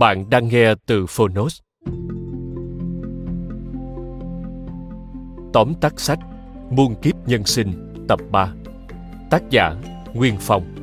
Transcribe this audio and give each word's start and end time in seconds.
Bạn 0.00 0.30
đang 0.30 0.48
nghe 0.48 0.74
từ 0.86 1.06
Phonos. 1.06 1.60
Tóm 5.52 5.72
tắt 5.80 6.00
sách 6.00 6.18
Muôn 6.70 6.94
kiếp 7.02 7.14
nhân 7.28 7.44
sinh, 7.44 7.94
tập 8.08 8.20
3 8.30 8.54
Tác 9.30 9.42
giả 9.50 9.74
Nguyên 10.14 10.34
Phong. 10.40 10.74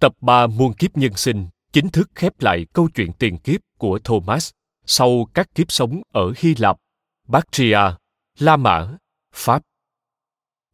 Tập 0.00 0.12
3 0.20 0.46
Muôn 0.46 0.72
kiếp 0.72 0.96
nhân 0.96 1.12
sinh 1.16 1.46
chính 1.72 1.88
thức 1.88 2.10
khép 2.14 2.32
lại 2.40 2.66
câu 2.72 2.88
chuyện 2.94 3.12
tiền 3.18 3.38
kiếp 3.38 3.60
của 3.78 3.98
Thomas 4.04 4.50
sau 4.86 5.26
các 5.34 5.54
kiếp 5.54 5.72
sống 5.72 6.02
ở 6.12 6.32
Hy 6.36 6.54
Lạp. 6.58 6.76
Bactria, 7.28 7.78
La 8.38 8.56
Mã, 8.56 8.96
Pháp. 9.34 9.62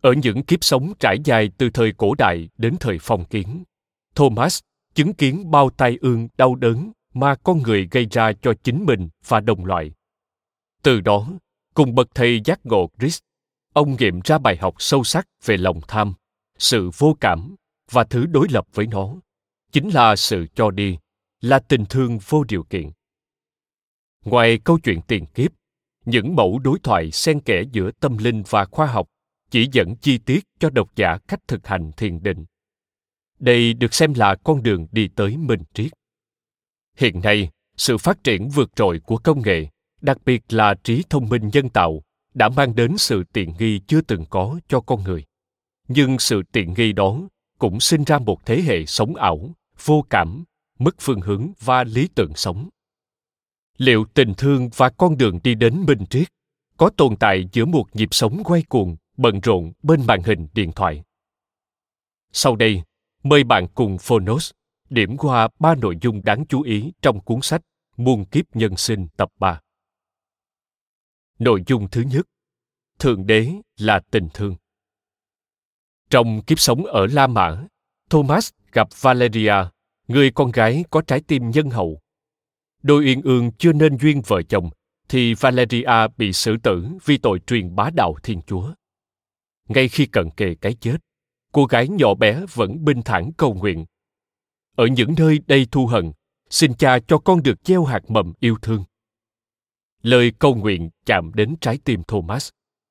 Ở 0.00 0.12
những 0.12 0.42
kiếp 0.42 0.64
sống 0.64 0.92
trải 1.00 1.16
dài 1.24 1.50
từ 1.58 1.70
thời 1.70 1.92
cổ 1.92 2.14
đại 2.14 2.48
đến 2.58 2.76
thời 2.80 2.98
phong 3.00 3.24
kiến, 3.24 3.64
Thomas 4.14 4.60
chứng 4.94 5.14
kiến 5.14 5.50
bao 5.50 5.70
tai 5.70 5.98
ương 6.00 6.28
đau 6.36 6.54
đớn 6.54 6.92
mà 7.14 7.34
con 7.34 7.62
người 7.62 7.88
gây 7.90 8.06
ra 8.10 8.32
cho 8.42 8.54
chính 8.64 8.84
mình 8.86 9.08
và 9.26 9.40
đồng 9.40 9.64
loại. 9.64 9.92
Từ 10.82 11.00
đó, 11.00 11.28
cùng 11.74 11.94
bậc 11.94 12.08
thầy 12.14 12.40
giác 12.44 12.60
ngộ 12.66 12.90
Christ, 12.98 13.20
ông 13.72 13.96
nghiệm 13.96 14.20
ra 14.24 14.38
bài 14.38 14.56
học 14.56 14.74
sâu 14.78 15.04
sắc 15.04 15.28
về 15.44 15.56
lòng 15.56 15.80
tham, 15.88 16.14
sự 16.58 16.90
vô 16.98 17.16
cảm 17.20 17.56
và 17.90 18.04
thứ 18.04 18.26
đối 18.26 18.48
lập 18.50 18.66
với 18.74 18.86
nó, 18.86 19.14
chính 19.72 19.88
là 19.88 20.16
sự 20.16 20.46
cho 20.54 20.70
đi, 20.70 20.98
là 21.40 21.58
tình 21.58 21.84
thương 21.88 22.18
vô 22.28 22.44
điều 22.44 22.62
kiện. 22.62 22.90
Ngoài 24.24 24.58
câu 24.64 24.78
chuyện 24.78 25.00
tiền 25.06 25.26
kiếp, 25.26 25.52
những 26.04 26.36
mẫu 26.36 26.58
đối 26.58 26.78
thoại 26.78 27.10
xen 27.10 27.40
kẽ 27.40 27.62
giữa 27.72 27.90
tâm 27.90 28.18
linh 28.18 28.42
và 28.48 28.64
khoa 28.64 28.86
học 28.86 29.08
chỉ 29.50 29.68
dẫn 29.72 29.96
chi 29.96 30.18
tiết 30.18 30.44
cho 30.58 30.70
độc 30.70 30.96
giả 30.96 31.18
cách 31.28 31.40
thực 31.48 31.66
hành 31.66 31.92
thiền 31.96 32.22
định. 32.22 32.44
Đây 33.38 33.74
được 33.74 33.94
xem 33.94 34.14
là 34.14 34.34
con 34.34 34.62
đường 34.62 34.86
đi 34.92 35.08
tới 35.08 35.36
minh 35.36 35.62
triết. 35.74 35.92
Hiện 36.96 37.20
nay, 37.20 37.50
sự 37.76 37.98
phát 37.98 38.24
triển 38.24 38.48
vượt 38.48 38.76
trội 38.76 39.00
của 39.00 39.16
công 39.16 39.42
nghệ, 39.42 39.66
đặc 40.00 40.18
biệt 40.24 40.42
là 40.48 40.74
trí 40.74 41.02
thông 41.10 41.28
minh 41.28 41.50
nhân 41.52 41.68
tạo, 41.68 42.02
đã 42.34 42.48
mang 42.48 42.74
đến 42.74 42.98
sự 42.98 43.24
tiện 43.32 43.54
nghi 43.58 43.80
chưa 43.86 44.00
từng 44.00 44.24
có 44.30 44.60
cho 44.68 44.80
con 44.80 45.04
người. 45.04 45.24
Nhưng 45.88 46.18
sự 46.18 46.42
tiện 46.52 46.74
nghi 46.76 46.92
đó 46.92 47.20
cũng 47.58 47.80
sinh 47.80 48.04
ra 48.04 48.18
một 48.18 48.46
thế 48.46 48.62
hệ 48.62 48.86
sống 48.86 49.16
ảo, 49.16 49.50
vô 49.84 50.04
cảm, 50.10 50.44
mất 50.78 50.94
phương 51.00 51.20
hướng 51.20 51.52
và 51.60 51.84
lý 51.84 52.08
tưởng 52.14 52.32
sống 52.34 52.68
liệu 53.78 54.04
tình 54.14 54.34
thương 54.34 54.70
và 54.76 54.88
con 54.90 55.18
đường 55.18 55.38
đi 55.44 55.54
đến 55.54 55.84
minh 55.86 56.06
triết 56.10 56.28
có 56.76 56.90
tồn 56.96 57.16
tại 57.16 57.48
giữa 57.52 57.64
một 57.64 57.84
nhịp 57.92 58.08
sống 58.10 58.44
quay 58.44 58.62
cuồng 58.68 58.96
bận 59.16 59.40
rộn 59.40 59.72
bên 59.82 60.06
màn 60.06 60.22
hình 60.22 60.46
điện 60.54 60.72
thoại 60.72 61.02
sau 62.32 62.56
đây 62.56 62.82
mời 63.22 63.44
bạn 63.44 63.66
cùng 63.74 63.98
phonos 63.98 64.50
điểm 64.90 65.16
qua 65.16 65.48
ba 65.58 65.74
nội 65.74 65.98
dung 66.00 66.22
đáng 66.24 66.44
chú 66.48 66.62
ý 66.62 66.92
trong 67.02 67.20
cuốn 67.20 67.40
sách 67.42 67.62
muôn 67.96 68.24
kiếp 68.24 68.56
nhân 68.56 68.76
sinh 68.76 69.08
tập 69.16 69.28
3. 69.38 69.60
Nội 71.38 71.62
dung 71.66 71.88
thứ 71.90 72.00
nhất, 72.00 72.26
Thượng 72.98 73.26
đế 73.26 73.52
là 73.76 74.00
tình 74.10 74.28
thương. 74.34 74.56
Trong 76.10 76.42
kiếp 76.42 76.60
sống 76.60 76.86
ở 76.86 77.06
La 77.06 77.26
Mã, 77.26 77.64
Thomas 78.10 78.50
gặp 78.72 78.88
Valeria, 79.00 79.54
người 80.08 80.30
con 80.30 80.50
gái 80.50 80.84
có 80.90 81.02
trái 81.06 81.20
tim 81.26 81.50
nhân 81.50 81.70
hậu 81.70 82.00
đôi 82.82 83.04
uyên 83.04 83.22
ương 83.22 83.52
chưa 83.52 83.72
nên 83.72 83.98
duyên 83.98 84.22
vợ 84.26 84.42
chồng 84.42 84.70
thì 85.08 85.34
Valeria 85.34 86.08
bị 86.16 86.32
xử 86.32 86.56
tử 86.62 86.86
vì 87.04 87.18
tội 87.18 87.38
truyền 87.46 87.74
bá 87.74 87.90
đạo 87.90 88.14
Thiên 88.22 88.42
Chúa. 88.46 88.72
Ngay 89.68 89.88
khi 89.88 90.06
cận 90.06 90.30
kề 90.30 90.54
cái 90.54 90.74
chết, 90.74 90.96
cô 91.52 91.64
gái 91.64 91.88
nhỏ 91.88 92.14
bé 92.14 92.44
vẫn 92.54 92.84
bình 92.84 93.02
thản 93.04 93.32
cầu 93.32 93.54
nguyện. 93.54 93.84
Ở 94.76 94.86
những 94.86 95.14
nơi 95.18 95.40
đầy 95.46 95.66
thu 95.70 95.86
hận, 95.86 96.12
xin 96.50 96.74
cha 96.74 96.98
cho 96.98 97.18
con 97.18 97.42
được 97.42 97.58
gieo 97.64 97.84
hạt 97.84 98.10
mầm 98.10 98.32
yêu 98.40 98.56
thương. 98.62 98.84
Lời 100.02 100.32
cầu 100.38 100.54
nguyện 100.54 100.90
chạm 101.06 101.30
đến 101.34 101.54
trái 101.60 101.78
tim 101.84 102.02
Thomas, 102.08 102.50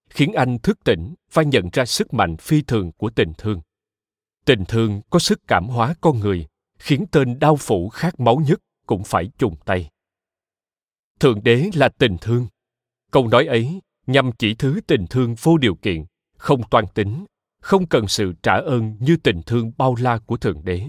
khiến 0.09 0.33
anh 0.33 0.59
thức 0.59 0.79
tỉnh 0.83 1.15
và 1.33 1.43
nhận 1.43 1.69
ra 1.73 1.85
sức 1.85 2.13
mạnh 2.13 2.37
phi 2.37 2.61
thường 2.61 2.91
của 2.91 3.09
tình 3.09 3.33
thương. 3.37 3.61
Tình 4.45 4.65
thương 4.67 5.01
có 5.09 5.19
sức 5.19 5.41
cảm 5.47 5.67
hóa 5.67 5.95
con 6.01 6.19
người, 6.19 6.47
khiến 6.79 7.05
tên 7.11 7.39
đau 7.39 7.55
phủ 7.55 7.89
khát 7.89 8.19
máu 8.19 8.41
nhất 8.47 8.59
cũng 8.91 9.03
phải 9.03 9.29
chung 9.37 9.55
tay. 9.65 9.89
Thượng 11.19 11.43
đế 11.43 11.69
là 11.73 11.89
tình 11.89 12.17
thương. 12.21 12.47
Câu 13.11 13.27
nói 13.27 13.45
ấy 13.45 13.81
nhằm 14.07 14.31
chỉ 14.31 14.55
thứ 14.55 14.79
tình 14.87 15.07
thương 15.09 15.35
vô 15.41 15.57
điều 15.57 15.75
kiện, 15.75 16.05
không 16.37 16.69
toan 16.69 16.85
tính, 16.93 17.25
không 17.61 17.87
cần 17.87 18.07
sự 18.07 18.33
trả 18.43 18.53
ơn 18.53 18.95
như 18.99 19.17
tình 19.17 19.41
thương 19.45 19.71
bao 19.77 19.95
la 19.99 20.17
của 20.17 20.37
thượng 20.37 20.65
đế. 20.65 20.85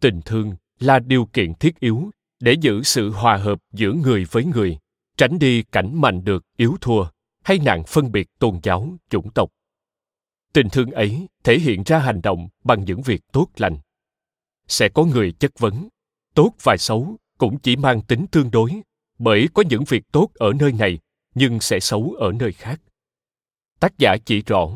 Tình 0.00 0.20
thương 0.24 0.54
là 0.78 0.98
điều 0.98 1.28
kiện 1.32 1.54
thiết 1.54 1.80
yếu 1.80 2.10
để 2.40 2.52
giữ 2.60 2.82
sự 2.82 3.10
hòa 3.10 3.36
hợp 3.36 3.58
giữa 3.72 3.92
người 3.92 4.24
với 4.30 4.44
người, 4.44 4.78
tránh 5.16 5.38
đi 5.38 5.62
cảnh 5.62 6.00
mạnh 6.00 6.24
được 6.24 6.44
yếu 6.56 6.76
thua 6.80 7.04
hay 7.44 7.58
nạn 7.58 7.84
phân 7.86 8.12
biệt 8.12 8.28
tôn 8.38 8.60
giáo, 8.62 8.96
chủng 9.10 9.30
tộc. 9.30 9.50
Tình 10.52 10.68
thương 10.72 10.90
ấy 10.90 11.28
thể 11.44 11.58
hiện 11.58 11.82
ra 11.86 11.98
hành 11.98 12.22
động 12.22 12.48
bằng 12.64 12.84
những 12.84 13.02
việc 13.02 13.20
tốt 13.32 13.46
lành. 13.56 13.78
Sẽ 14.68 14.88
có 14.88 15.04
người 15.04 15.32
chất 15.32 15.52
vấn 15.58 15.88
tốt 16.34 16.52
và 16.62 16.76
xấu 16.76 17.16
cũng 17.38 17.58
chỉ 17.58 17.76
mang 17.76 18.02
tính 18.02 18.26
tương 18.30 18.50
đối, 18.50 18.80
bởi 19.18 19.48
có 19.54 19.62
những 19.68 19.84
việc 19.84 20.04
tốt 20.12 20.28
ở 20.34 20.52
nơi 20.60 20.72
này, 20.72 20.98
nhưng 21.34 21.60
sẽ 21.60 21.80
xấu 21.80 22.14
ở 22.18 22.32
nơi 22.32 22.52
khác. 22.52 22.80
Tác 23.80 23.98
giả 23.98 24.16
chỉ 24.24 24.42
rõ, 24.42 24.68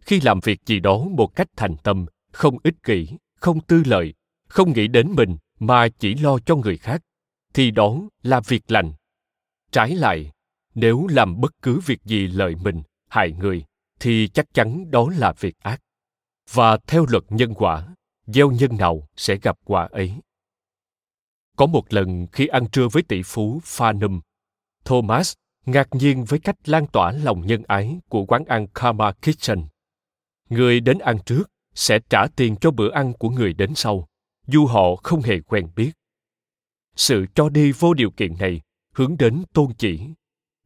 khi 0.00 0.20
làm 0.20 0.40
việc 0.40 0.60
gì 0.66 0.80
đó 0.80 0.98
một 0.98 1.34
cách 1.34 1.48
thành 1.56 1.76
tâm, 1.82 2.06
không 2.32 2.56
ích 2.62 2.82
kỷ, 2.82 3.08
không 3.34 3.60
tư 3.60 3.82
lợi, 3.86 4.14
không 4.48 4.72
nghĩ 4.72 4.88
đến 4.88 5.12
mình 5.12 5.36
mà 5.58 5.88
chỉ 5.88 6.14
lo 6.14 6.38
cho 6.38 6.56
người 6.56 6.76
khác, 6.76 7.02
thì 7.54 7.70
đó 7.70 7.96
là 8.22 8.40
việc 8.40 8.70
lành. 8.70 8.92
Trái 9.72 9.96
lại, 9.96 10.30
nếu 10.74 11.06
làm 11.06 11.40
bất 11.40 11.52
cứ 11.62 11.80
việc 11.86 12.04
gì 12.04 12.26
lợi 12.26 12.54
mình, 12.62 12.82
hại 13.08 13.32
người, 13.32 13.64
thì 14.00 14.28
chắc 14.28 14.54
chắn 14.54 14.90
đó 14.90 15.08
là 15.16 15.32
việc 15.32 15.54
ác. 15.58 15.80
Và 16.52 16.76
theo 16.86 17.06
luật 17.08 17.24
nhân 17.28 17.54
quả, 17.54 17.94
gieo 18.26 18.50
nhân 18.50 18.76
nào 18.76 19.08
sẽ 19.16 19.36
gặp 19.36 19.58
quả 19.64 19.88
ấy 19.92 20.14
có 21.56 21.66
một 21.66 21.92
lần 21.92 22.26
khi 22.32 22.46
ăn 22.46 22.66
trưa 22.72 22.88
với 22.88 23.02
tỷ 23.02 23.22
phú 23.22 23.60
Farnham, 23.64 24.20
Thomas 24.84 25.32
ngạc 25.66 25.88
nhiên 25.92 26.24
với 26.24 26.38
cách 26.38 26.56
lan 26.64 26.86
tỏa 26.86 27.12
lòng 27.12 27.46
nhân 27.46 27.62
ái 27.66 28.00
của 28.08 28.24
quán 28.24 28.44
ăn 28.44 28.66
Karma 28.74 29.12
Kitchen. 29.12 29.64
Người 30.48 30.80
đến 30.80 30.98
ăn 30.98 31.18
trước 31.26 31.50
sẽ 31.74 31.98
trả 32.10 32.26
tiền 32.36 32.56
cho 32.60 32.70
bữa 32.70 32.90
ăn 32.92 33.12
của 33.12 33.30
người 33.30 33.52
đến 33.52 33.72
sau, 33.74 34.08
dù 34.46 34.66
họ 34.66 34.96
không 34.96 35.22
hề 35.22 35.40
quen 35.40 35.68
biết. 35.76 35.92
Sự 36.96 37.26
cho 37.34 37.48
đi 37.48 37.72
vô 37.72 37.94
điều 37.94 38.10
kiện 38.10 38.34
này 38.38 38.60
hướng 38.94 39.16
đến 39.16 39.42
tôn 39.52 39.72
chỉ. 39.78 40.00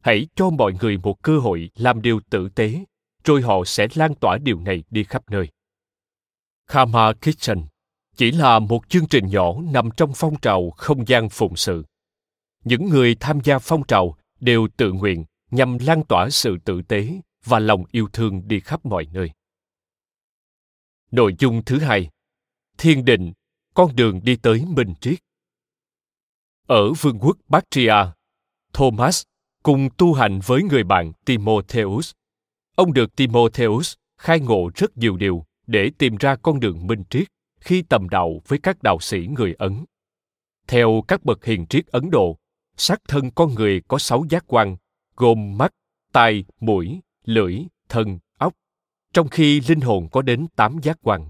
Hãy 0.03 0.27
cho 0.35 0.49
mọi 0.49 0.73
người 0.81 0.97
một 0.97 1.21
cơ 1.21 1.39
hội 1.39 1.69
làm 1.75 2.01
điều 2.01 2.19
tử 2.29 2.49
tế, 2.49 2.83
rồi 3.23 3.41
họ 3.41 3.65
sẽ 3.65 3.87
lan 3.95 4.15
tỏa 4.15 4.37
điều 4.37 4.59
này 4.59 4.83
đi 4.89 5.03
khắp 5.03 5.23
nơi. 5.29 5.47
Karma 6.67 7.13
Kitchen 7.13 7.65
chỉ 8.17 8.31
là 8.31 8.59
một 8.59 8.89
chương 8.89 9.07
trình 9.07 9.27
nhỏ 9.27 9.53
nằm 9.61 9.89
trong 9.97 10.11
phong 10.15 10.39
trào 10.39 10.69
không 10.69 11.07
gian 11.07 11.29
phụng 11.29 11.55
sự. 11.55 11.83
Những 12.63 12.89
người 12.89 13.15
tham 13.19 13.39
gia 13.43 13.59
phong 13.59 13.83
trào 13.83 14.17
đều 14.39 14.67
tự 14.77 14.91
nguyện 14.91 15.25
nhằm 15.51 15.77
lan 15.81 16.03
tỏa 16.03 16.29
sự 16.29 16.57
tử 16.65 16.81
tế 16.81 17.09
và 17.45 17.59
lòng 17.59 17.83
yêu 17.91 18.07
thương 18.13 18.47
đi 18.47 18.59
khắp 18.59 18.85
mọi 18.85 19.07
nơi. 19.13 19.31
Nội 21.11 21.35
dung 21.39 21.63
thứ 21.65 21.79
hai, 21.79 22.09
thiên 22.77 23.05
định, 23.05 23.33
con 23.73 23.95
đường 23.95 24.19
đi 24.23 24.35
tới 24.35 24.65
minh 24.65 24.93
triết. 25.01 25.19
Ở 26.67 26.93
vương 26.93 27.19
quốc 27.19 27.37
Bactria, 27.47 27.95
Thomas 28.73 29.23
cùng 29.63 29.89
tu 29.97 30.13
hành 30.13 30.39
với 30.45 30.63
người 30.63 30.83
bạn 30.83 31.13
Timotheus. 31.25 32.11
Ông 32.75 32.93
được 32.93 33.15
Timotheus 33.15 33.93
khai 34.17 34.39
ngộ 34.39 34.69
rất 34.75 34.97
nhiều 34.97 35.17
điều 35.17 35.45
để 35.67 35.91
tìm 35.97 36.15
ra 36.15 36.35
con 36.35 36.59
đường 36.59 36.87
minh 36.87 37.03
triết 37.09 37.27
khi 37.59 37.81
tầm 37.81 38.09
đạo 38.09 38.41
với 38.47 38.59
các 38.59 38.83
đạo 38.83 38.99
sĩ 38.99 39.27
người 39.37 39.53
Ấn. 39.53 39.85
Theo 40.67 41.03
các 41.07 41.25
bậc 41.25 41.45
hiền 41.45 41.65
triết 41.67 41.87
Ấn 41.87 42.09
Độ, 42.09 42.37
xác 42.77 43.01
thân 43.07 43.31
con 43.31 43.53
người 43.53 43.81
có 43.87 43.97
sáu 43.97 44.25
giác 44.29 44.43
quan, 44.47 44.77
gồm 45.15 45.57
mắt, 45.57 45.73
tai, 46.11 46.43
mũi, 46.59 46.99
lưỡi, 47.25 47.59
thân, 47.89 48.19
óc, 48.37 48.53
trong 49.13 49.27
khi 49.27 49.61
linh 49.67 49.81
hồn 49.81 50.09
có 50.11 50.21
đến 50.21 50.47
tám 50.55 50.77
giác 50.81 50.97
quan. 51.01 51.29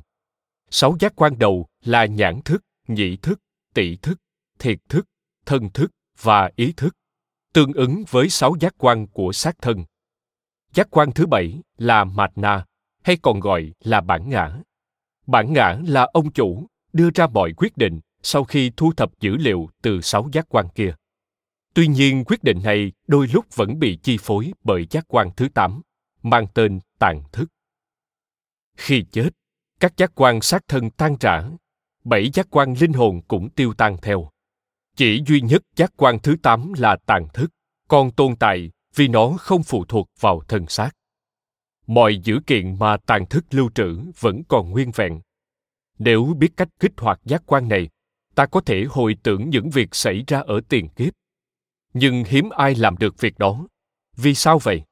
Sáu 0.70 0.96
giác 1.00 1.14
quan 1.16 1.40
đầu 1.40 1.68
là 1.82 2.06
nhãn 2.06 2.42
thức, 2.46 2.64
nhị 2.88 3.18
thức, 3.18 3.40
tỷ 3.74 3.98
thức, 3.98 4.20
thiệt 4.60 4.80
thức, 4.90 5.08
thân 5.46 5.70
thức 5.70 5.92
và 6.22 6.52
ý 6.56 6.74
thức, 6.78 6.96
tương 7.54 7.74
ứng 7.74 8.04
với 8.10 8.30
sáu 8.30 8.56
giác 8.60 8.76
quan 8.78 9.08
của 9.08 9.32
xác 9.32 9.62
thân. 9.62 9.86
Giác 10.74 10.88
quan 10.92 11.12
thứ 11.12 11.26
bảy 11.26 11.62
là 11.78 12.04
mạt 12.04 12.32
na, 12.36 12.66
hay 13.04 13.18
còn 13.22 13.40
gọi 13.40 13.74
là 13.80 14.02
bản 14.02 14.30
ngã. 14.30 14.62
Bản 15.28 15.54
ngã 15.54 15.80
là 15.86 16.10
ông 16.14 16.32
chủ 16.32 16.68
đưa 16.94 17.10
ra 17.16 17.28
mọi 17.28 17.54
quyết 17.58 17.78
định 17.78 18.00
sau 18.24 18.44
khi 18.44 18.72
thu 18.78 18.94
thập 18.98 19.20
dữ 19.20 19.38
liệu 19.38 19.70
từ 19.82 20.02
sáu 20.02 20.30
giác 20.32 20.46
quan 20.50 20.68
kia. 20.76 20.96
Tuy 21.74 21.88
nhiên, 21.88 22.24
quyết 22.26 22.44
định 22.44 22.62
này 22.64 22.92
đôi 23.08 23.28
lúc 23.28 23.46
vẫn 23.56 23.80
bị 23.80 24.00
chi 24.04 24.18
phối 24.22 24.54
bởi 24.64 24.88
giác 24.90 25.06
quan 25.08 25.30
thứ 25.38 25.50
tám, 25.54 25.82
mang 26.24 26.48
tên 26.54 26.80
tàn 27.00 27.24
thức. 27.32 27.50
Khi 28.78 29.06
chết, 29.12 29.30
các 29.80 29.98
giác 29.98 30.12
quan 30.16 30.42
xác 30.42 30.68
thân 30.68 30.90
tan 30.90 31.16
rã, 31.20 31.50
bảy 32.04 32.30
giác 32.34 32.48
quan 32.50 32.74
linh 32.80 32.94
hồn 32.94 33.22
cũng 33.28 33.50
tiêu 33.50 33.74
tan 33.74 33.98
theo. 34.02 34.30
Chỉ 34.96 35.24
duy 35.28 35.42
nhất 35.42 35.62
giác 35.76 35.94
quan 35.98 36.20
thứ 36.20 36.36
tám 36.44 36.74
là 36.78 36.98
tàn 37.06 37.28
thức, 37.34 37.52
còn 37.88 38.12
tồn 38.12 38.36
tại 38.36 38.72
vì 38.96 39.08
nó 39.08 39.36
không 39.40 39.64
phụ 39.64 39.86
thuộc 39.86 40.10
vào 40.20 40.42
thân 40.48 40.68
xác. 40.68 40.92
Mọi 41.88 42.18
dữ 42.24 42.40
kiện 42.48 42.80
mà 42.80 42.98
tàn 42.98 43.26
thức 43.26 43.46
lưu 43.50 43.70
trữ 43.76 43.98
vẫn 44.20 44.42
còn 44.48 44.72
nguyên 44.72 44.92
vẹn. 44.96 45.22
Nếu 46.00 46.34
biết 46.38 46.58
cách 46.58 46.70
kích 46.80 46.92
hoạt 46.98 47.20
giác 47.26 47.44
quan 47.46 47.68
này, 47.68 47.90
ta 48.36 48.46
có 48.46 48.62
thể 48.62 48.86
hồi 48.90 49.16
tưởng 49.24 49.50
những 49.50 49.70
việc 49.70 49.96
xảy 49.96 50.24
ra 50.28 50.40
ở 50.40 50.62
tiền 50.70 50.90
kiếp. 50.90 51.14
Nhưng 51.94 52.24
hiếm 52.24 52.50
ai 52.50 52.76
làm 52.76 52.98
được 52.98 53.22
việc 53.22 53.40
đó. 53.40 53.68
Vì 54.16 54.34
sao 54.36 54.60
vậy? 54.60 54.84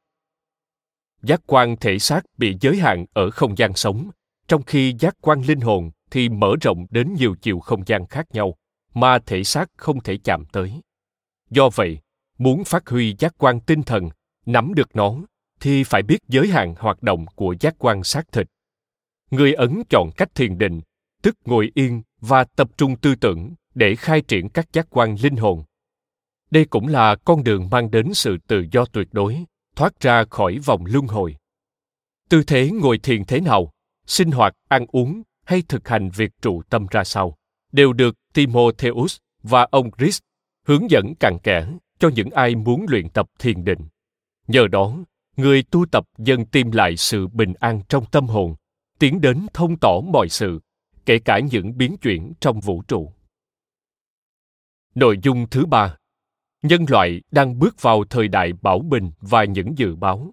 Giác 1.21 1.41
quan 1.45 1.75
thể 1.77 1.99
xác 1.99 2.21
bị 2.37 2.57
giới 2.61 2.77
hạn 2.77 3.05
ở 3.13 3.29
không 3.29 3.57
gian 3.57 3.73
sống, 3.73 4.09
trong 4.47 4.63
khi 4.63 4.95
giác 4.99 5.15
quan 5.21 5.41
linh 5.41 5.61
hồn 5.61 5.91
thì 6.11 6.29
mở 6.29 6.55
rộng 6.61 6.85
đến 6.89 7.13
nhiều 7.13 7.35
chiều 7.41 7.59
không 7.59 7.83
gian 7.85 8.05
khác 8.07 8.25
nhau 8.33 8.55
mà 8.93 9.19
thể 9.19 9.43
xác 9.43 9.69
không 9.77 10.03
thể 10.03 10.17
chạm 10.23 10.45
tới. 10.51 10.81
Do 11.49 11.69
vậy, 11.69 11.99
muốn 12.37 12.63
phát 12.63 12.89
huy 12.89 13.15
giác 13.19 13.35
quan 13.37 13.59
tinh 13.59 13.83
thần, 13.83 14.09
nắm 14.45 14.73
được 14.73 14.95
nó 14.95 15.15
thì 15.65 15.83
phải 15.83 16.03
biết 16.03 16.17
giới 16.27 16.47
hạn 16.47 16.75
hoạt 16.79 17.03
động 17.03 17.25
của 17.35 17.55
giác 17.59 17.75
quan 17.77 18.03
xác 18.03 18.31
thịt. 18.31 18.47
Người 19.31 19.53
Ấn 19.53 19.83
chọn 19.89 20.09
cách 20.17 20.35
thiền 20.35 20.57
định, 20.57 20.81
tức 21.21 21.35
ngồi 21.45 21.71
yên 21.73 22.01
và 22.21 22.43
tập 22.43 22.69
trung 22.77 22.95
tư 22.95 23.15
tưởng 23.15 23.53
để 23.75 23.95
khai 23.95 24.21
triển 24.21 24.49
các 24.49 24.73
giác 24.73 24.87
quan 24.89 25.15
linh 25.21 25.35
hồn. 25.35 25.63
Đây 26.51 26.65
cũng 26.65 26.87
là 26.87 27.15
con 27.15 27.43
đường 27.43 27.69
mang 27.71 27.91
đến 27.91 28.13
sự 28.13 28.37
tự 28.47 28.65
do 28.71 28.85
tuyệt 28.85 29.07
đối, 29.11 29.45
thoát 29.75 29.99
ra 29.99 30.23
khỏi 30.29 30.57
vòng 30.57 30.85
luân 30.85 31.07
hồi. 31.07 31.35
Tư 32.29 32.43
thế 32.47 32.69
ngồi 32.71 32.97
thiền 32.97 33.25
thế 33.25 33.39
nào, 33.39 33.71
sinh 34.07 34.31
hoạt, 34.31 34.53
ăn 34.67 34.85
uống 34.91 35.21
hay 35.45 35.63
thực 35.67 35.87
hành 35.87 36.09
việc 36.09 36.31
trụ 36.41 36.61
tâm 36.69 36.87
ra 36.91 37.03
sao, 37.03 37.35
đều 37.71 37.93
được 37.93 38.15
Timotheus 38.33 39.17
và 39.43 39.67
ông 39.71 39.91
Chris 39.97 40.19
hướng 40.65 40.91
dẫn 40.91 41.13
cặn 41.19 41.37
kẽ 41.43 41.67
cho 41.99 42.09
những 42.15 42.29
ai 42.29 42.55
muốn 42.55 42.85
luyện 42.89 43.09
tập 43.09 43.29
thiền 43.39 43.63
định. 43.63 43.79
Nhờ 44.47 44.67
đó, 44.67 44.97
người 45.35 45.63
tu 45.63 45.85
tập 45.85 46.05
dần 46.17 46.45
tìm 46.45 46.71
lại 46.71 46.97
sự 46.97 47.27
bình 47.27 47.53
an 47.59 47.81
trong 47.89 48.05
tâm 48.11 48.27
hồn, 48.27 48.55
tiến 48.99 49.21
đến 49.21 49.47
thông 49.53 49.79
tỏ 49.79 49.99
mọi 50.13 50.29
sự, 50.29 50.59
kể 51.05 51.19
cả 51.19 51.39
những 51.39 51.77
biến 51.77 51.97
chuyển 52.01 52.33
trong 52.39 52.59
vũ 52.59 52.81
trụ. 52.87 53.11
Nội 54.95 55.19
dung 55.23 55.45
thứ 55.51 55.65
ba 55.65 55.97
Nhân 56.61 56.85
loại 56.89 57.21
đang 57.31 57.59
bước 57.59 57.81
vào 57.81 58.03
thời 58.09 58.27
đại 58.27 58.53
bảo 58.61 58.79
bình 58.79 59.11
và 59.21 59.43
những 59.43 59.77
dự 59.77 59.95
báo. 59.95 60.31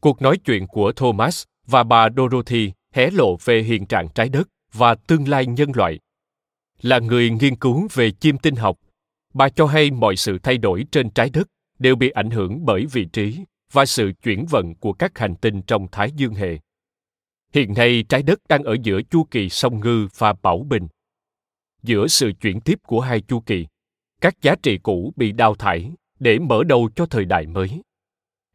Cuộc 0.00 0.22
nói 0.22 0.38
chuyện 0.44 0.66
của 0.66 0.92
Thomas 0.92 1.44
và 1.66 1.84
bà 1.84 2.08
Dorothy 2.16 2.72
hé 2.92 3.10
lộ 3.10 3.36
về 3.44 3.62
hiện 3.62 3.86
trạng 3.86 4.08
trái 4.08 4.28
đất 4.28 4.48
và 4.72 4.94
tương 4.94 5.28
lai 5.28 5.46
nhân 5.46 5.70
loại. 5.74 5.98
Là 6.82 6.98
người 6.98 7.30
nghiên 7.30 7.56
cứu 7.56 7.88
về 7.92 8.10
chiêm 8.10 8.38
tinh 8.38 8.56
học, 8.56 8.78
bà 9.34 9.48
cho 9.48 9.66
hay 9.66 9.90
mọi 9.90 10.16
sự 10.16 10.38
thay 10.42 10.58
đổi 10.58 10.84
trên 10.90 11.10
trái 11.10 11.30
đất 11.30 11.48
đều 11.78 11.96
bị 11.96 12.10
ảnh 12.10 12.30
hưởng 12.30 12.64
bởi 12.64 12.86
vị 12.86 13.04
trí 13.04 13.38
và 13.72 13.86
sự 13.86 14.12
chuyển 14.22 14.46
vận 14.50 14.74
của 14.74 14.92
các 14.92 15.18
hành 15.18 15.36
tinh 15.36 15.62
trong 15.62 15.86
Thái 15.92 16.10
Dương 16.16 16.34
hệ. 16.34 16.58
Hiện 17.52 17.74
nay 17.74 18.04
trái 18.08 18.22
đất 18.22 18.38
đang 18.48 18.62
ở 18.62 18.76
giữa 18.82 19.02
chu 19.02 19.24
kỳ 19.30 19.48
sông 19.48 19.80
ngư 19.80 20.08
và 20.18 20.32
bảo 20.42 20.58
bình. 20.58 20.88
Giữa 21.82 22.06
sự 22.06 22.32
chuyển 22.40 22.60
tiếp 22.60 22.78
của 22.86 23.00
hai 23.00 23.20
chu 23.20 23.40
kỳ, 23.40 23.66
các 24.20 24.42
giá 24.42 24.54
trị 24.62 24.78
cũ 24.82 25.12
bị 25.16 25.32
đào 25.32 25.54
thải 25.54 25.92
để 26.18 26.38
mở 26.38 26.64
đầu 26.64 26.90
cho 26.96 27.06
thời 27.06 27.24
đại 27.24 27.46
mới. 27.46 27.82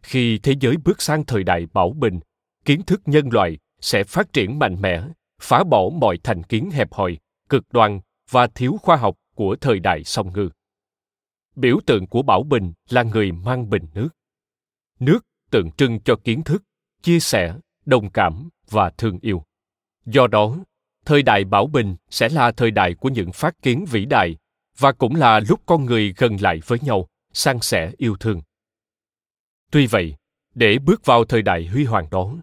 Khi 0.02 0.38
thế 0.38 0.54
giới 0.60 0.78
bước 0.78 1.02
sang 1.02 1.26
thời 1.26 1.44
đại 1.44 1.66
bảo 1.74 1.90
bình, 1.90 2.20
kiến 2.66 2.82
thức 2.84 3.02
nhân 3.06 3.30
loại 3.32 3.58
sẽ 3.82 4.04
phát 4.04 4.34
triển 4.34 4.60
mạnh 4.60 4.82
mẽ, 4.82 5.04
phá 5.42 5.64
bỏ 5.64 5.90
mọi 5.90 6.18
thành 6.24 6.44
kiến 6.44 6.70
hẹp 6.72 6.94
hòi, 6.94 7.18
cực 7.50 7.64
đoan 7.72 8.00
và 8.30 8.48
thiếu 8.48 8.78
khoa 8.82 8.96
học 8.96 9.16
của 9.36 9.56
thời 9.62 9.80
đại 9.80 10.04
song 10.04 10.34
ngư. 10.34 10.50
Biểu 11.56 11.80
tượng 11.86 12.08
của 12.08 12.22
Bảo 12.22 12.44
Bình 12.44 12.74
là 12.90 13.04
người 13.04 13.32
mang 13.32 13.70
bình 13.70 13.86
nước. 13.94 14.10
Nước 15.00 15.20
tượng 15.50 15.72
trưng 15.72 16.00
cho 16.00 16.16
kiến 16.24 16.44
thức, 16.44 16.64
chia 17.02 17.20
sẻ, 17.20 17.56
đồng 17.86 18.10
cảm 18.10 18.50
và 18.70 18.90
thương 18.90 19.20
yêu. 19.22 19.44
Do 20.06 20.28
đó, 20.28 20.58
thời 21.06 21.22
đại 21.22 21.44
Bảo 21.44 21.68
Bình 21.68 21.96
sẽ 22.10 22.30
là 22.30 22.52
thời 22.52 22.72
đại 22.72 22.94
của 22.94 23.10
những 23.10 23.32
phát 23.32 23.62
kiến 23.62 23.86
vĩ 23.92 24.06
đại 24.06 24.38
và 24.78 24.92
cũng 24.92 25.16
là 25.16 25.40
lúc 25.40 25.62
con 25.66 25.86
người 25.86 26.14
gần 26.18 26.38
lại 26.42 26.60
với 26.68 26.80
nhau, 26.82 27.08
san 27.34 27.60
sẻ 27.62 27.92
yêu 27.98 28.16
thương. 28.20 28.42
Tuy 29.72 29.88
vậy, 29.88 30.16
để 30.56 30.80
bước 30.80 31.06
vào 31.06 31.26
thời 31.26 31.42
đại 31.42 31.68
huy 31.68 31.84
hoàng 31.84 32.08
đó, 32.12 32.36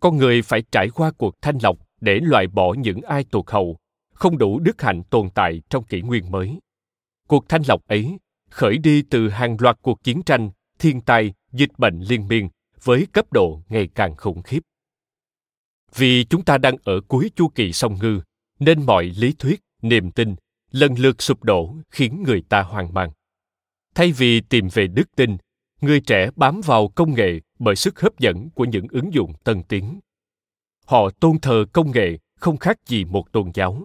con 0.00 0.16
người 0.16 0.42
phải 0.42 0.62
trải 0.72 0.88
qua 0.90 1.12
cuộc 1.18 1.42
thanh 1.42 1.58
lọc 1.62 1.76
để 2.00 2.20
loại 2.22 2.46
bỏ 2.46 2.74
những 2.74 3.00
ai 3.02 3.24
tụt 3.24 3.50
hậu, 3.50 3.76
không 4.14 4.38
đủ 4.38 4.60
đức 4.60 4.82
hạnh 4.82 5.02
tồn 5.10 5.30
tại 5.34 5.62
trong 5.70 5.84
kỷ 5.84 6.00
nguyên 6.00 6.30
mới. 6.30 6.60
Cuộc 7.28 7.48
thanh 7.48 7.62
lọc 7.68 7.86
ấy 7.86 8.18
khởi 8.50 8.78
đi 8.78 9.02
từ 9.02 9.28
hàng 9.28 9.56
loạt 9.60 9.78
cuộc 9.82 10.04
chiến 10.04 10.22
tranh, 10.22 10.50
thiên 10.78 11.00
tai, 11.00 11.34
dịch 11.52 11.78
bệnh 11.78 12.00
liên 12.00 12.28
miên 12.28 12.48
với 12.84 13.06
cấp 13.12 13.32
độ 13.32 13.62
ngày 13.68 13.88
càng 13.94 14.16
khủng 14.16 14.42
khiếp. 14.42 14.60
Vì 15.94 16.24
chúng 16.24 16.44
ta 16.44 16.58
đang 16.58 16.76
ở 16.84 17.00
cuối 17.08 17.30
chu 17.36 17.48
kỳ 17.48 17.72
song 17.72 17.98
ngư, 18.00 18.20
nên 18.58 18.86
mọi 18.86 19.04
lý 19.04 19.32
thuyết, 19.38 19.60
niềm 19.82 20.10
tin 20.10 20.34
lần 20.70 20.94
lượt 20.98 21.22
sụp 21.22 21.44
đổ 21.44 21.74
khiến 21.90 22.22
người 22.22 22.42
ta 22.48 22.62
hoang 22.62 22.94
mang. 22.94 23.10
Thay 23.94 24.12
vì 24.12 24.40
tìm 24.40 24.68
về 24.74 24.86
đức 24.86 25.16
tin, 25.16 25.36
người 25.80 26.00
trẻ 26.00 26.30
bám 26.36 26.60
vào 26.64 26.88
công 26.88 27.14
nghệ 27.14 27.40
bởi 27.58 27.76
sức 27.76 28.00
hấp 28.00 28.18
dẫn 28.18 28.50
của 28.50 28.64
những 28.64 28.86
ứng 28.90 29.14
dụng 29.14 29.32
tân 29.44 29.62
tiến. 29.62 30.00
Họ 30.86 31.10
tôn 31.10 31.38
thờ 31.38 31.64
công 31.72 31.90
nghệ 31.90 32.18
không 32.36 32.56
khác 32.56 32.76
gì 32.86 33.04
một 33.04 33.32
tôn 33.32 33.50
giáo. 33.54 33.84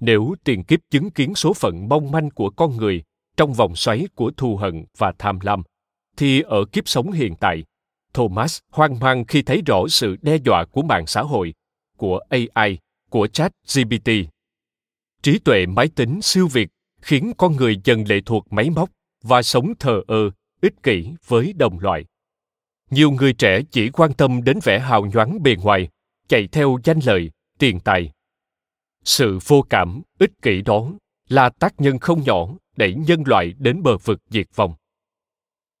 Nếu 0.00 0.34
tiền 0.44 0.64
kiếp 0.64 0.80
chứng 0.90 1.10
kiến 1.10 1.34
số 1.34 1.54
phận 1.54 1.88
mong 1.88 2.10
manh 2.10 2.30
của 2.30 2.50
con 2.50 2.76
người 2.76 3.02
trong 3.38 3.52
vòng 3.52 3.76
xoáy 3.76 4.08
của 4.14 4.30
thù 4.36 4.56
hận 4.56 4.84
và 4.96 5.12
tham 5.18 5.38
lam, 5.42 5.62
thì 6.16 6.40
ở 6.40 6.64
kiếp 6.72 6.88
sống 6.88 7.12
hiện 7.12 7.34
tại, 7.40 7.64
Thomas 8.12 8.58
hoang 8.72 8.98
mang 8.98 9.24
khi 9.24 9.42
thấy 9.42 9.62
rõ 9.66 9.88
sự 9.88 10.16
đe 10.22 10.36
dọa 10.44 10.64
của 10.64 10.82
mạng 10.82 11.06
xã 11.06 11.22
hội, 11.22 11.54
của 11.96 12.20
AI, 12.28 12.78
của 13.10 13.26
chat 13.26 13.52
GPT. 13.74 14.10
Trí 15.22 15.38
tuệ 15.38 15.66
máy 15.66 15.88
tính 15.94 16.22
siêu 16.22 16.48
việt 16.48 16.68
khiến 17.02 17.32
con 17.38 17.56
người 17.56 17.80
dần 17.84 18.04
lệ 18.08 18.20
thuộc 18.26 18.52
máy 18.52 18.70
móc 18.70 18.90
và 19.22 19.42
sống 19.42 19.72
thờ 19.78 20.02
ơ, 20.06 20.30
ích 20.60 20.82
kỷ 20.82 21.08
với 21.26 21.52
đồng 21.52 21.78
loại. 21.78 22.04
Nhiều 22.90 23.10
người 23.10 23.32
trẻ 23.32 23.60
chỉ 23.70 23.90
quan 23.90 24.12
tâm 24.12 24.44
đến 24.44 24.58
vẻ 24.62 24.78
hào 24.78 25.06
nhoáng 25.06 25.42
bề 25.42 25.56
ngoài, 25.62 25.88
chạy 26.28 26.48
theo 26.52 26.78
danh 26.84 26.98
lợi, 27.06 27.30
tiền 27.58 27.80
tài. 27.80 28.10
Sự 29.04 29.38
vô 29.46 29.62
cảm, 29.70 30.02
ích 30.18 30.32
kỷ 30.42 30.62
đó 30.62 30.92
là 31.28 31.50
tác 31.50 31.80
nhân 31.80 31.98
không 31.98 32.22
nhỏ 32.22 32.48
đẩy 32.76 32.94
nhân 32.94 33.22
loại 33.26 33.54
đến 33.58 33.82
bờ 33.82 33.96
vực 33.96 34.20
diệt 34.30 34.46
vong. 34.54 34.74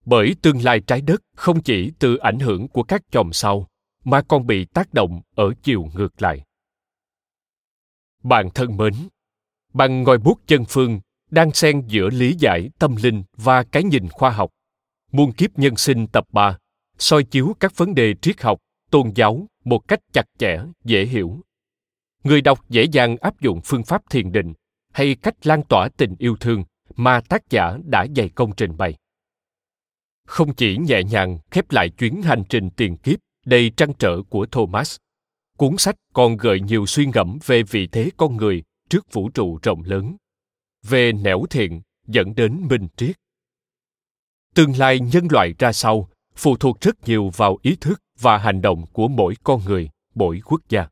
bởi 0.04 0.36
tương 0.42 0.64
lai 0.64 0.80
trái 0.80 1.00
đất 1.00 1.22
không 1.34 1.62
chỉ 1.62 1.92
từ 1.98 2.16
ảnh 2.16 2.38
hưởng 2.38 2.68
của 2.68 2.82
các 2.82 3.02
chòm 3.10 3.32
sao 3.32 3.68
mà 4.04 4.22
còn 4.28 4.46
bị 4.46 4.64
tác 4.64 4.94
động 4.94 5.20
ở 5.34 5.52
chiều 5.62 5.88
ngược 5.94 6.22
lại 6.22 6.44
bạn 8.22 8.50
thân 8.54 8.76
mến, 8.76 8.94
bằng 9.72 10.02
ngòi 10.02 10.18
bút 10.18 10.38
chân 10.46 10.64
phương 10.68 11.00
đang 11.30 11.52
xen 11.52 11.82
giữa 11.86 12.10
lý 12.10 12.34
giải 12.38 12.70
tâm 12.78 12.96
linh 12.96 13.24
và 13.36 13.62
cái 13.62 13.84
nhìn 13.84 14.08
khoa 14.08 14.30
học, 14.30 14.50
muôn 15.12 15.32
kiếp 15.32 15.58
nhân 15.58 15.76
sinh 15.76 16.06
tập 16.06 16.24
3 16.32 16.58
soi 16.98 17.24
chiếu 17.24 17.56
các 17.60 17.76
vấn 17.76 17.94
đề 17.94 18.14
triết 18.22 18.42
học, 18.42 18.58
tôn 18.90 19.12
giáo 19.14 19.46
một 19.64 19.88
cách 19.88 20.00
chặt 20.12 20.26
chẽ, 20.38 20.58
dễ 20.84 21.04
hiểu 21.04 21.40
người 22.24 22.40
đọc 22.40 22.68
dễ 22.68 22.84
dàng 22.84 23.16
áp 23.16 23.40
dụng 23.40 23.60
phương 23.64 23.82
pháp 23.82 24.02
thiền 24.10 24.32
định 24.32 24.54
hay 24.98 25.14
cách 25.22 25.46
lan 25.46 25.62
tỏa 25.68 25.88
tình 25.96 26.14
yêu 26.18 26.36
thương 26.40 26.64
mà 26.96 27.20
tác 27.20 27.50
giả 27.50 27.78
đã 27.84 28.06
dày 28.16 28.28
công 28.28 28.52
trình 28.56 28.76
bày 28.76 28.94
không 30.28 30.54
chỉ 30.54 30.76
nhẹ 30.76 31.02
nhàng 31.02 31.38
khép 31.50 31.70
lại 31.70 31.88
chuyến 31.88 32.22
hành 32.22 32.44
trình 32.48 32.70
tiền 32.70 32.96
kiếp 32.96 33.18
đầy 33.46 33.70
trăn 33.76 33.92
trở 33.98 34.22
của 34.28 34.46
Thomas, 34.46 34.96
cuốn 35.56 35.76
sách 35.78 35.96
còn 36.12 36.36
gợi 36.36 36.60
nhiều 36.60 36.86
suy 36.86 37.06
ngẫm 37.06 37.38
về 37.46 37.62
vị 37.62 37.86
thế 37.86 38.10
con 38.16 38.36
người 38.36 38.62
trước 38.88 39.12
vũ 39.12 39.28
trụ 39.28 39.58
rộng 39.62 39.82
lớn, 39.82 40.16
về 40.88 41.12
nẻo 41.12 41.44
thiện 41.50 41.80
dẫn 42.06 42.34
đến 42.34 42.66
minh 42.70 42.88
triết. 42.96 43.16
Tương 44.54 44.78
lai 44.78 45.00
nhân 45.00 45.28
loại 45.30 45.54
ra 45.58 45.72
sao 45.72 46.08
phụ 46.36 46.56
thuộc 46.56 46.80
rất 46.80 47.08
nhiều 47.08 47.30
vào 47.36 47.58
ý 47.62 47.76
thức 47.80 48.02
và 48.20 48.38
hành 48.38 48.62
động 48.62 48.84
của 48.92 49.08
mỗi 49.08 49.34
con 49.44 49.64
người, 49.64 49.88
mỗi 50.14 50.40
quốc 50.44 50.60
gia. 50.68 50.88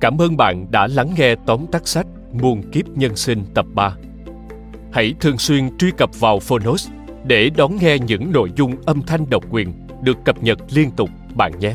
Cảm 0.00 0.18
ơn 0.18 0.36
bạn 0.36 0.66
đã 0.70 0.86
lắng 0.86 1.14
nghe 1.16 1.34
tóm 1.46 1.66
tắt 1.72 1.88
sách 1.88 2.06
Muôn 2.32 2.62
kiếp 2.72 2.88
nhân 2.88 3.16
sinh 3.16 3.44
tập 3.54 3.66
3 3.74 3.96
hãy 4.92 5.14
thường 5.20 5.38
xuyên 5.38 5.78
truy 5.78 5.90
cập 5.90 6.20
vào 6.20 6.38
Phonos 6.38 6.88
để 7.24 7.50
đón 7.56 7.76
nghe 7.80 7.98
những 7.98 8.32
nội 8.32 8.52
dung 8.56 8.76
âm 8.86 9.02
thanh 9.02 9.30
độc 9.30 9.44
quyền 9.50 9.72
được 10.02 10.16
cập 10.24 10.42
nhật 10.42 10.58
liên 10.70 10.90
tục 10.90 11.10
bạn 11.34 11.52
nhé. 11.58 11.74